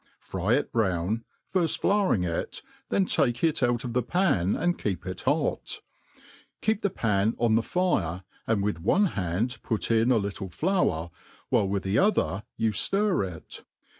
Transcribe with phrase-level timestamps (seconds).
[0.19, 1.23] Fry it brown,
[1.53, 5.81] firft flouring it, then take it out of the pan and keep it hot;
[6.59, 11.11] keep the pan on the fire, and with one hand put in a little flour,
[11.49, 13.63] while with the other you ftir it.